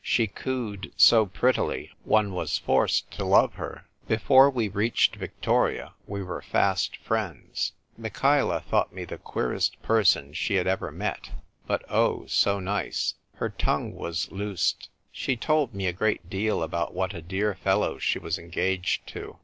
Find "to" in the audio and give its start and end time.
3.11-3.23, 19.09-19.37